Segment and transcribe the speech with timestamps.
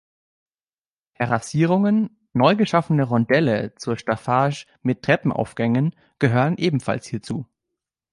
[1.13, 7.45] Terrassierungen, neu geschaffene Rondelle zur Staffage mit Treppenaufgängen gehören ebenfalls hierzu.